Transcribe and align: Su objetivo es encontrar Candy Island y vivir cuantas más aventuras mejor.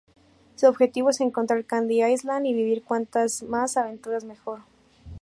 Su 0.55 0.65
objetivo 0.65 1.11
es 1.11 1.21
encontrar 1.21 1.63
Candy 1.63 2.03
Island 2.03 2.47
y 2.47 2.53
vivir 2.55 2.83
cuantas 2.83 3.43
más 3.43 3.77
aventuras 3.77 4.23
mejor. 4.23 4.61